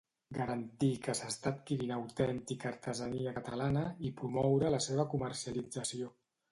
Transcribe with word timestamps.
Garantir 0.35 0.87
que 1.07 1.13
s'està 1.19 1.51
adquirint 1.51 1.93
autèntica 1.97 2.71
artesania 2.73 3.35
catalana 3.39 3.85
i 4.11 4.15
promoure 4.23 4.75
la 4.79 4.83
seva 4.91 5.11
comercialització. 5.15 6.15